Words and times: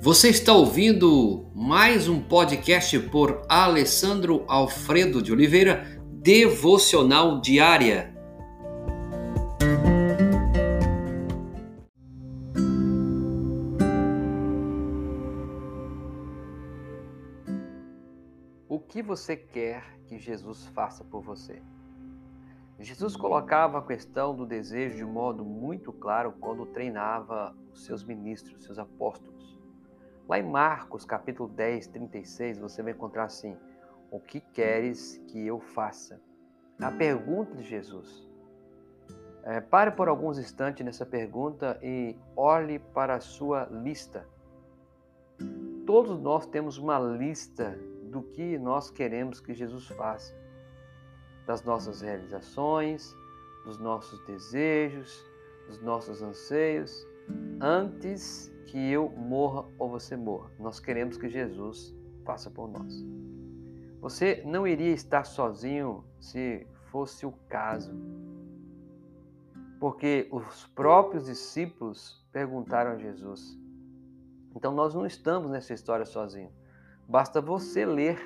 Você 0.00 0.28
está 0.28 0.52
ouvindo 0.52 1.50
mais 1.52 2.08
um 2.08 2.22
podcast 2.22 2.96
por 3.10 3.42
Alessandro 3.48 4.44
Alfredo 4.46 5.20
de 5.20 5.32
Oliveira, 5.32 6.00
Devocional 6.22 7.40
Diária. 7.40 8.14
O 18.68 18.78
que 18.78 19.02
você 19.02 19.36
quer 19.36 19.98
que 20.06 20.16
Jesus 20.16 20.64
faça 20.66 21.02
por 21.02 21.22
você? 21.22 21.60
Jesus 22.78 23.16
colocava 23.16 23.78
a 23.78 23.82
questão 23.82 24.32
do 24.32 24.46
desejo 24.46 24.96
de 24.96 25.04
modo 25.04 25.44
muito 25.44 25.92
claro 25.92 26.32
quando 26.38 26.64
treinava 26.66 27.52
os 27.72 27.84
seus 27.84 28.04
ministros, 28.04 28.62
seus 28.62 28.78
apóstolos. 28.78 29.57
Lá 30.28 30.38
em 30.38 30.42
Marcos, 30.42 31.06
capítulo 31.06 31.48
10, 31.48 31.86
36, 31.86 32.58
você 32.58 32.82
vai 32.82 32.92
encontrar 32.92 33.24
assim: 33.24 33.56
O 34.10 34.20
que 34.20 34.40
queres 34.40 35.16
que 35.28 35.46
eu 35.46 35.58
faça? 35.58 36.20
A 36.78 36.90
pergunta 36.92 37.56
de 37.56 37.62
Jesus. 37.62 38.28
É, 39.42 39.58
pare 39.62 39.90
por 39.92 40.06
alguns 40.06 40.38
instantes 40.38 40.84
nessa 40.84 41.06
pergunta 41.06 41.78
e 41.82 42.14
olhe 42.36 42.78
para 42.78 43.14
a 43.14 43.20
sua 43.20 43.64
lista. 43.70 44.28
Todos 45.86 46.20
nós 46.20 46.44
temos 46.44 46.76
uma 46.76 46.98
lista 46.98 47.78
do 48.10 48.22
que 48.22 48.58
nós 48.58 48.90
queremos 48.90 49.40
que 49.40 49.54
Jesus 49.54 49.86
faça 49.86 50.36
das 51.46 51.62
nossas 51.64 52.02
realizações, 52.02 53.16
dos 53.64 53.78
nossos 53.78 54.20
desejos, 54.26 55.24
dos 55.66 55.80
nossos 55.80 56.20
anseios, 56.20 57.06
antes 57.60 58.52
que 58.66 58.90
eu 58.90 59.08
morra 59.10 59.64
ou 59.78 59.90
você 59.90 60.16
morra. 60.16 60.50
Nós 60.58 60.78
queremos 60.78 61.16
que 61.16 61.28
Jesus 61.28 61.94
faça 62.24 62.50
por 62.50 62.68
nós. 62.68 63.04
Você 64.00 64.42
não 64.46 64.66
iria 64.66 64.92
estar 64.92 65.24
sozinho 65.24 66.04
se 66.20 66.66
fosse 66.90 67.26
o 67.26 67.32
caso. 67.48 67.92
Porque 69.80 70.28
os 70.30 70.66
próprios 70.68 71.26
discípulos 71.26 72.24
perguntaram 72.32 72.92
a 72.92 72.96
Jesus. 72.96 73.58
Então 74.54 74.72
nós 74.72 74.94
não 74.94 75.06
estamos 75.06 75.50
nessa 75.50 75.72
história 75.72 76.04
sozinhos. 76.04 76.52
Basta 77.08 77.40
você 77.40 77.86
ler 77.86 78.18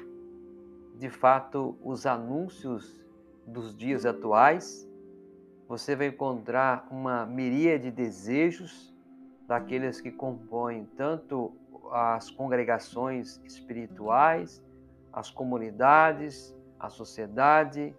de 0.98 1.08
fato 1.08 1.77
os 1.83 2.06
anúncios 2.06 2.97
dos 3.47 3.77
dias 3.77 4.06
atuais, 4.06 4.89
você 5.69 5.97
vai 5.97 6.08
encontrar 6.08 6.86
uma 6.91 7.27
miríade 7.27 7.84
de 7.84 7.91
desejos 7.91 8.92
daqueles 9.53 10.00
que 10.00 10.11
compõem 10.11 10.86
tanto 10.97 11.55
as 11.91 12.31
congregações 12.31 13.39
espirituais, 13.45 14.64
as 15.12 15.31
comunidades, 15.31 16.56
a 16.81 16.89
sociedade, 16.89 17.95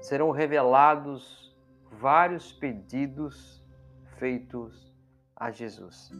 serão 0.00 0.32
revelados 0.32 1.56
vários 1.92 2.52
pedidos 2.52 3.64
feitos 4.18 4.92
a 5.36 5.52
Jesus. 5.52 6.10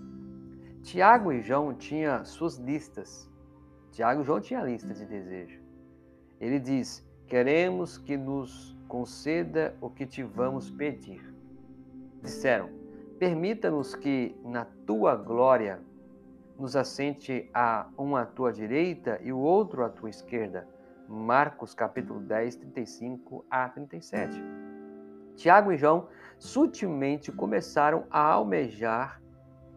Tiago 0.84 1.32
e 1.32 1.42
João 1.42 1.74
tinham 1.74 2.24
suas 2.24 2.56
listas. 2.56 3.28
Tiago 3.90 4.20
e 4.20 4.24
João 4.24 4.40
tinham 4.40 4.64
lista 4.64 4.94
de 4.94 5.04
desejo. 5.04 5.60
Ele 6.40 6.60
diz: 6.60 7.04
Queremos 7.26 7.98
que 7.98 8.16
nos 8.16 8.78
conceda 8.86 9.74
o 9.80 9.90
que 9.90 10.06
te 10.06 10.22
vamos 10.22 10.70
pedir. 10.70 11.34
Disseram: 12.22 12.79
Permita-nos 13.20 13.94
que 13.94 14.34
na 14.42 14.64
tua 14.64 15.14
glória 15.14 15.80
nos 16.58 16.74
assente 16.74 17.48
a 17.54 17.88
um 17.96 18.16
à 18.16 18.26
tua 18.26 18.52
direita 18.52 19.20
e 19.22 19.32
o 19.32 19.38
outro 19.38 19.84
à 19.84 19.88
tua 19.88 20.10
esquerda. 20.10 20.66
Marcos 21.06 21.72
capítulo 21.72 22.18
10, 22.18 22.56
35 22.56 23.44
a 23.48 23.68
37. 23.68 24.42
Tiago 25.36 25.70
e 25.70 25.76
João 25.76 26.08
sutilmente 26.36 27.30
começaram 27.30 28.04
a 28.10 28.20
almejar 28.20 29.22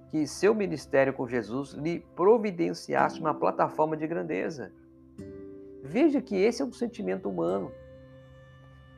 que 0.09 0.25
seu 0.25 0.55
ministério 0.55 1.13
com 1.13 1.27
Jesus 1.27 1.73
lhe 1.73 1.99
providenciasse 2.15 3.19
uma 3.19 3.35
plataforma 3.35 3.95
de 3.95 4.07
grandeza 4.07 4.71
Veja 5.83 6.21
que 6.21 6.35
esse 6.37 6.61
é 6.61 6.65
um 6.65 6.71
sentimento 6.71 7.29
humano. 7.29 7.69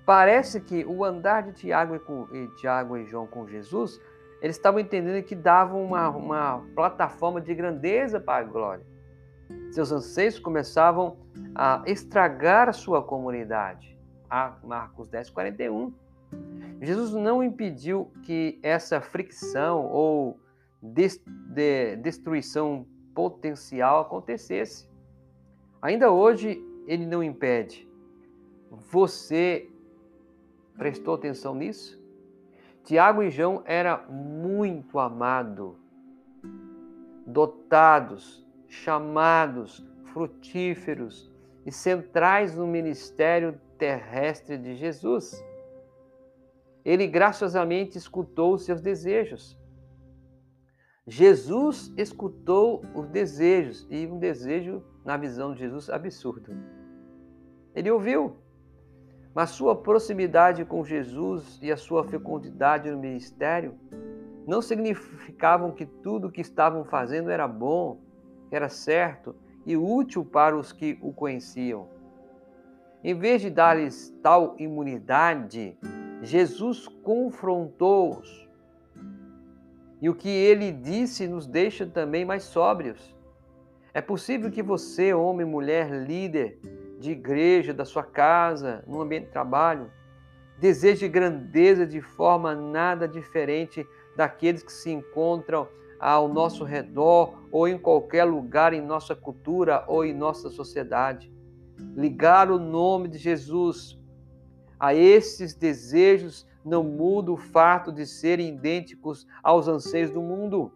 Parece 0.06 0.62
que 0.62 0.86
o 0.86 1.04
andar 1.04 1.42
de 1.42 1.54
Tiago 1.54 1.96
e, 1.96 2.00
com, 2.00 2.28
e 2.32 2.48
Tiago 2.58 2.96
e 2.96 3.06
João 3.06 3.26
com 3.26 3.48
Jesus, 3.48 4.00
eles 4.42 4.56
estavam 4.56 4.80
entendendo 4.80 5.24
que 5.24 5.36
davam 5.36 5.84
uma, 5.84 6.10
uma 6.10 6.66
plataforma 6.76 7.42
de 7.42 7.54
grandeza 7.54 8.20
para 8.20 8.46
a 8.46 8.48
glória. 8.48 8.86
Seus 9.72 9.92
anseios 9.92 10.40
começavam 10.40 11.18
a 11.54 11.84
estragar 11.86 12.70
a 12.70 12.74
sua 12.74 13.04
comunidade. 13.04 13.98
A 14.30 14.58
Marcos 14.64 15.08
10, 15.10 15.30
41. 15.30 15.94
Jesus 16.82 17.14
não 17.14 17.44
impediu 17.44 18.12
que 18.24 18.60
essa 18.62 19.00
fricção 19.00 19.86
ou 19.86 20.40
destruição 22.02 22.86
potencial 23.14 24.02
acontecesse. 24.02 24.90
Ainda 25.82 26.12
hoje, 26.12 26.64
ele 26.86 27.06
não 27.06 27.24
impede. 27.24 27.88
Você 28.92 29.70
prestou 30.78 31.16
atenção 31.16 31.56
nisso? 31.56 32.02
Tiago 32.86 33.24
e 33.24 33.32
João 33.32 33.64
era 33.66 33.98
muito 34.08 35.00
amado, 35.00 35.76
dotados, 37.26 38.46
chamados, 38.68 39.84
frutíferos 40.14 41.34
e 41.66 41.72
centrais 41.72 42.56
no 42.56 42.68
ministério 42.68 43.60
terrestre 43.80 44.56
de 44.56 44.76
Jesus. 44.76 45.44
Ele 46.86 47.08
graciosamente 47.08 47.98
escutou 47.98 48.56
seus 48.60 48.82
desejos. 48.82 49.60
Jesus 51.08 51.92
escutou 51.98 52.84
os 52.94 53.10
desejos 53.10 53.88
e 53.90 54.06
um 54.06 54.20
desejo, 54.20 54.84
na 55.04 55.18
visão 55.18 55.54
de 55.54 55.60
Jesus, 55.60 55.90
absurdo. 55.90 56.52
Ele 57.74 57.90
ouviu, 57.90 58.38
mas 59.36 59.50
sua 59.50 59.76
proximidade 59.76 60.64
com 60.64 60.86
Jesus 60.86 61.60
e 61.62 61.70
a 61.70 61.76
sua 61.76 62.06
fecundidade 62.06 62.90
no 62.90 62.98
ministério 62.98 63.76
não 64.48 64.62
significavam 64.62 65.74
que 65.74 65.86
tudo 65.86 66.28
o 66.28 66.32
que 66.32 66.40
estavam 66.40 66.86
fazendo 66.86 67.30
era 67.30 67.46
bom, 67.46 68.00
era 68.50 68.70
certo 68.70 69.36
e 69.66 69.76
útil 69.76 70.24
para 70.24 70.58
os 70.58 70.72
que 70.72 70.98
o 71.02 71.12
conheciam. 71.12 71.90
Em 73.04 73.14
vez 73.14 73.42
de 73.42 73.50
dar-lhes 73.50 74.16
tal 74.24 74.56
imunidade, 74.58 75.78
Jesus 76.22 76.88
confrontou-os 76.88 78.48
e 80.02 80.10
o 80.10 80.16
que 80.16 80.30
ele 80.30 80.72
disse 80.72 81.28
nos 81.28 81.46
deixa 81.46 81.86
também 81.86 82.24
mais 82.24 82.44
sóbrios. 82.44 83.14
É 83.94 84.02
possível 84.02 84.50
que 84.50 84.64
você, 84.64 85.14
homem, 85.14 85.46
mulher, 85.46 85.90
líder 85.92 86.60
de 87.00 87.12
igreja, 87.12 87.74
da 87.74 87.86
sua 87.86 88.04
casa, 88.04 88.84
no 88.88 89.02
ambiente 89.02 89.26
de 89.26 89.32
trabalho, 89.32 89.92
deseje 90.58 91.08
grandeza 91.08 91.86
de 91.86 92.02
forma 92.02 92.56
nada 92.56 93.08
diferente 93.08 93.86
daqueles 94.16 94.64
que 94.64 94.72
se 94.72 94.90
encontram 94.90 95.68
ao 96.00 96.28
nosso 96.28 96.64
redor 96.64 97.42
ou 97.52 97.68
em 97.68 97.78
qualquer 97.78 98.24
lugar 98.24 98.74
em 98.74 98.82
nossa 98.82 99.16
cultura 99.16 99.84
ou 99.88 100.06
em 100.06 100.14
nossa 100.14 100.50
sociedade. 100.50 101.34
Ligar 101.96 102.50
o 102.50 102.60
nome 102.60 103.08
de 103.08 103.18
Jesus 103.18 104.00
a 104.80 104.94
esses 104.94 105.54
desejos 105.54 106.48
não 106.64 106.84
muda 106.84 107.32
o 107.32 107.38
fato 107.38 107.92
de 107.92 108.06
serem 108.06 108.50
idênticos 108.50 109.28
aos 109.44 109.68
anseios 109.68 110.10
do 110.10 110.22
mundo. 110.22 110.74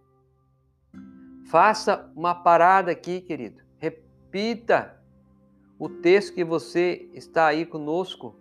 Faça 1.50 2.12
uma 2.16 2.36
parada 2.36 2.92
aqui, 2.92 3.21
querido. 3.21 3.62
Repita 3.77 4.99
o 5.80 5.88
texto 5.88 6.34
que 6.34 6.44
você 6.44 7.10
está 7.14 7.48
aí 7.48 7.66
conosco. 7.66 8.36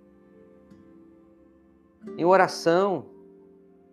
Em 2.17 2.25
oração, 2.25 3.06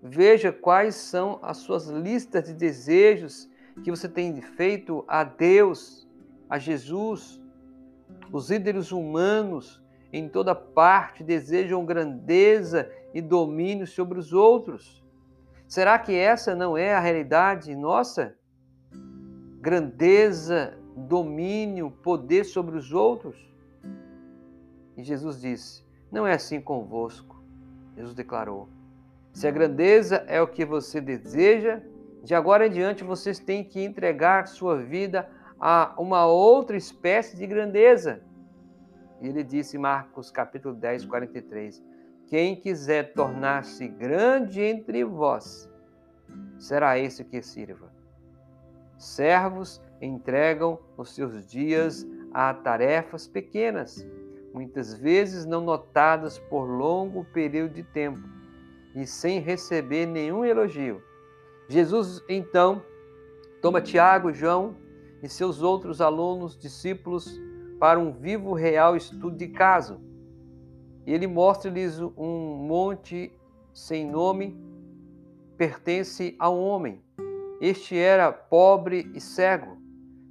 veja 0.01 0.51
quais 0.51 0.95
são 0.95 1.39
as 1.43 1.57
suas 1.57 1.87
listas 1.87 2.45
de 2.45 2.53
desejos 2.53 3.47
que 3.83 3.91
você 3.91 4.09
tem 4.09 4.41
feito 4.41 5.05
a 5.07 5.23
Deus, 5.23 6.07
a 6.49 6.57
Jesus, 6.57 7.39
os 8.31 8.49
líderes 8.49 8.91
humanos 8.91 9.83
em 10.11 10.27
toda 10.27 10.55
parte 10.55 11.23
desejam 11.23 11.85
grandeza 11.85 12.89
e 13.13 13.21
domínio 13.21 13.85
sobre 13.85 14.17
os 14.17 14.33
outros. 14.33 15.03
Será 15.67 15.99
que 15.99 16.13
essa 16.13 16.55
não 16.55 16.77
é 16.77 16.95
a 16.95 16.99
realidade 16.99 17.75
nossa? 17.75 18.35
Grandeza, 19.59 20.77
domínio, 20.95 21.91
poder 21.91 22.43
sobre 22.45 22.77
os 22.77 22.93
outros? 22.93 23.35
E 24.95 25.03
Jesus 25.03 25.41
disse: 25.41 25.83
Não 26.11 26.25
é 26.25 26.33
assim 26.33 26.61
convosco. 26.61 27.43
Jesus 27.95 28.15
declarou: 28.15 28.69
Se 29.33 29.47
a 29.47 29.51
grandeza 29.51 30.23
é 30.27 30.41
o 30.41 30.47
que 30.47 30.65
você 30.65 31.01
deseja, 31.01 31.81
De 32.25 32.33
agora 32.33 32.65
em 32.65 32.71
diante 32.71 33.03
vocês 33.03 33.37
têm 33.37 33.63
que 33.63 33.79
entregar 33.79 34.47
sua 34.47 34.77
vida 34.77 35.29
a 35.59 35.93
uma 35.95 36.25
outra 36.25 36.75
espécie 36.75 37.37
de 37.37 37.45
grandeza. 37.45 38.23
E 39.21 39.27
ele 39.27 39.43
disse 39.43 39.77
em 39.77 39.79
Marcos 39.79 40.31
capítulo 40.31 40.73
10, 40.73 41.05
43: 41.05 41.83
Quem 42.25 42.55
quiser 42.55 43.13
tornar-se 43.13 43.87
grande 43.87 44.59
entre 44.59 45.03
vós, 45.03 45.69
será 46.57 46.97
esse 46.97 47.23
que 47.23 47.43
sirva. 47.43 47.93
Servos 48.97 49.79
entregam 50.01 50.79
os 50.97 51.13
seus 51.13 51.45
dias 51.45 52.05
a 52.33 52.53
tarefas 52.53 53.27
pequenas, 53.27 54.05
muitas 54.53 54.93
vezes 54.93 55.45
não 55.45 55.61
notadas 55.61 56.37
por 56.37 56.65
longo 56.65 57.25
período 57.25 57.73
de 57.73 57.83
tempo 57.83 58.21
e 58.95 59.05
sem 59.05 59.39
receber 59.39 60.05
nenhum 60.05 60.45
elogio. 60.45 61.01
Jesus 61.67 62.23
então 62.29 62.81
toma 63.61 63.81
Tiago, 63.81 64.31
João 64.31 64.75
e 65.21 65.27
seus 65.27 65.61
outros 65.61 65.99
alunos, 66.01 66.57
discípulos, 66.57 67.39
para 67.79 67.99
um 67.99 68.11
vivo 68.13 68.53
real 68.53 68.95
estudo 68.95 69.35
de 69.35 69.47
caso. 69.47 69.99
Ele 71.05 71.27
mostra-lhes 71.27 71.99
um 71.99 72.55
monte 72.55 73.31
sem 73.73 74.09
nome, 74.09 74.57
pertence 75.57 76.35
a 76.39 76.49
um 76.49 76.61
homem. 76.61 77.03
Este 77.59 77.97
era 77.97 78.31
pobre 78.31 79.11
e 79.13 79.19
cego. 79.19 79.77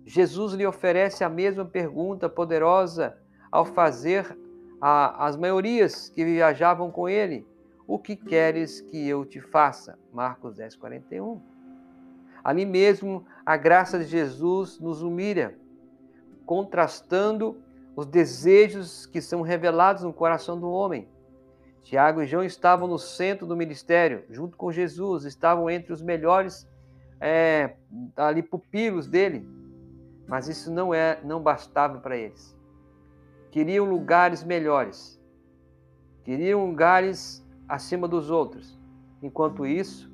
Jesus 0.05 0.53
lhe 0.53 0.67
oferece 0.67 1.25
a 1.25 1.29
mesma 1.29 1.65
pergunta 1.65 2.29
poderosa 2.29 3.17
ao 3.51 3.65
fazer 3.65 4.37
a, 4.81 5.27
as 5.27 5.37
maiorias 5.37 6.11
que 6.11 6.25
viajavam 6.25 6.91
com 6.91 7.09
ele: 7.09 7.47
O 7.87 7.99
que 7.99 8.15
queres 8.15 8.81
que 8.81 9.09
eu 9.09 9.25
te 9.25 9.41
faça? 9.41 9.99
Marcos 10.12 10.56
10, 10.56 10.77
41. 10.77 11.41
Ali 12.43 12.67
mesmo, 12.67 13.25
a 13.47 13.56
graça 13.56 13.99
de 13.99 14.05
Jesus 14.05 14.79
nos 14.79 15.01
humilha, 15.03 15.59
contrastando 16.45 17.62
os 17.97 18.06
desejos 18.06 19.06
que 19.06 19.23
são 19.23 19.41
revelados 19.41 20.03
no 20.03 20.12
coração 20.12 20.61
do 20.61 20.71
homem. 20.71 21.09
Tiago 21.83 22.23
e 22.23 22.27
João 22.27 22.45
estavam 22.45 22.87
no 22.87 22.99
centro 22.99 23.47
do 23.47 23.56
ministério, 23.56 24.25
junto 24.29 24.56
com 24.56 24.73
Jesus, 24.73 25.25
estavam 25.25 25.71
entre 25.71 25.93
os 25.93 26.03
melhores 26.03 26.69
é, 27.21 27.77
ali 28.17 28.43
pupilos 28.43 29.06
dele, 29.06 29.47
mas 30.26 30.49
isso 30.49 30.73
não 30.73 30.93
é, 30.93 31.21
não 31.23 31.43
bastava 31.43 31.99
para 31.99 32.17
eles. 32.17 32.56
Queriam 33.50 33.85
lugares 33.88 34.43
melhores, 34.43 35.21
queriam 36.25 36.67
lugares 36.67 37.44
acima 37.69 38.09
dos 38.09 38.31
outros. 38.31 38.79
Enquanto 39.23 39.67
isso, 39.67 40.12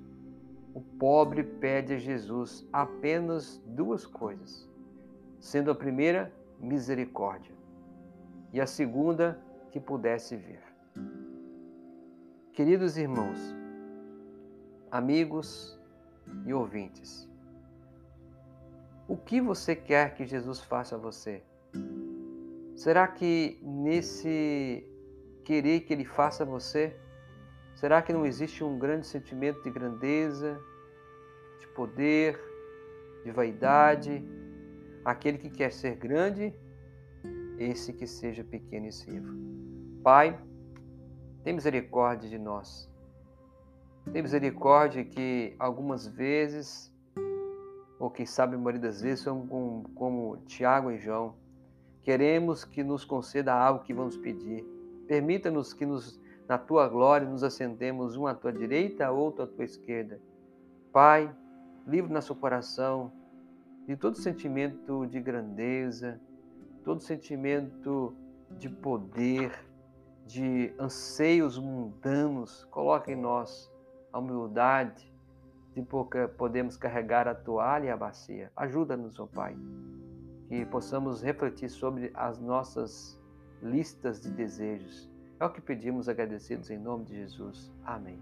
o 0.75 0.81
pobre 0.81 1.43
pede 1.43 1.95
a 1.95 1.99
Jesus 1.99 2.67
apenas 2.73 3.61
duas 3.67 4.07
coisas, 4.07 4.69
sendo 5.41 5.71
a 5.71 5.75
primeira 5.75 6.33
misericórdia 6.61 7.55
e 8.53 8.61
a 8.61 8.67
segunda 8.67 9.41
que 9.71 9.81
pudesse 9.81 10.37
ver. 10.37 10.63
Queridos 12.53 12.97
irmãos, 12.99 13.39
amigos 14.91 15.81
e 16.45 16.53
ouvintes, 16.53 17.30
o 19.11 19.17
que 19.17 19.41
você 19.41 19.75
quer 19.75 20.15
que 20.15 20.25
Jesus 20.25 20.61
faça 20.61 20.95
a 20.95 20.99
você? 20.99 21.43
Será 22.77 23.09
que 23.09 23.59
nesse 23.61 24.89
querer 25.45 25.81
que 25.81 25.93
Ele 25.93 26.05
faça 26.05 26.45
a 26.45 26.47
você, 26.47 26.97
será 27.75 28.01
que 28.03 28.13
não 28.13 28.25
existe 28.25 28.63
um 28.63 28.79
grande 28.79 29.09
sentimento 29.09 29.61
de 29.65 29.71
grandeza, 29.71 30.57
de 31.59 31.67
poder, 31.75 32.41
de 33.25 33.33
vaidade? 33.33 34.25
Aquele 35.05 35.39
que 35.39 35.51
quer 35.51 35.73
ser 35.73 35.97
grande, 35.97 36.55
esse 37.59 37.93
que 37.93 38.07
seja 38.07 38.45
pequeno 38.45 38.87
e 38.87 38.93
sirva. 38.93 39.35
Pai, 40.05 40.41
tem 41.43 41.53
misericórdia 41.53 42.31
de 42.31 42.39
nós. 42.39 42.89
Tem 44.13 44.23
misericórdia 44.23 45.05
que 45.05 45.57
algumas 45.59 46.07
vezes 46.07 46.95
ou 48.01 48.11
quem 48.11 48.25
sabe 48.25 48.55
a 48.55 48.59
maioria 48.59 48.81
das 48.81 49.03
vezes 49.03 49.21
somos 49.21 49.47
como, 49.47 49.85
como 49.95 50.37
Tiago 50.47 50.91
e 50.91 50.99
João. 50.99 51.35
Queremos 52.03 52.65
que 52.65 52.83
nos 52.83 53.05
conceda 53.05 53.53
algo 53.53 53.85
que 53.85 53.93
vamos 53.93 54.17
pedir. 54.17 54.65
Permita-nos 55.07 55.75
que 55.75 55.85
nos, 55.85 56.19
na 56.49 56.57
tua 56.57 56.89
glória 56.89 57.29
nos 57.29 57.45
assentemos 57.45 58.17
um 58.17 58.27
à 58.27 58.35
tua 58.35 58.55
direita, 58.55 59.11
outro 59.11 59.45
à 59.45 59.47
tua 59.47 59.65
esquerda. 59.67 60.19
Pai, 60.91 61.31
livre 61.87 62.11
nosso 62.11 62.35
coração 62.35 63.13
de 63.87 63.95
todo 63.97 64.17
sentimento 64.17 65.07
de 65.07 65.21
grandeza, 65.21 66.19
todo 66.83 67.03
sentimento 67.03 68.15
de 68.53 68.71
poder, 68.71 69.53
de 70.25 70.73
anseios 70.79 71.59
mundanos. 71.59 72.65
Coloque 72.71 73.13
em 73.13 73.17
nós 73.17 73.71
a 74.11 74.19
humildade, 74.19 75.10
de 75.85 76.29
podemos 76.37 76.77
carregar 76.77 77.29
a 77.29 77.35
toalha 77.35 77.87
e 77.87 77.91
a 77.91 77.97
bacia. 77.97 78.51
Ajuda-nos, 78.57 79.19
ó 79.19 79.25
oh 79.25 79.27
Pai, 79.27 79.57
que 80.49 80.65
possamos 80.67 81.23
refletir 81.23 81.69
sobre 81.69 82.11
as 82.15 82.39
nossas 82.39 83.21
listas 83.63 84.21
de 84.21 84.31
desejos. 84.31 85.11
É 85.39 85.45
o 85.45 85.51
que 85.51 85.61
pedimos 85.61 86.09
agradecidos 86.09 86.71
em 86.71 86.79
nome 86.79 87.05
de 87.05 87.15
Jesus. 87.15 87.73
Amém. 87.85 88.19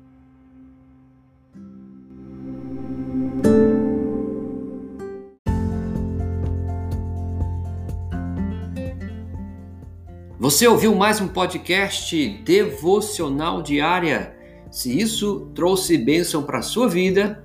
Você 10.38 10.68
ouviu 10.68 10.94
mais 10.94 11.20
um 11.20 11.26
podcast 11.26 12.28
devocional 12.44 13.60
diária? 13.60 14.36
Se 14.70 14.96
isso 14.96 15.50
trouxe 15.54 15.98
bênção 15.98 16.44
para 16.44 16.58
a 16.58 16.62
sua 16.62 16.88
vida, 16.88 17.44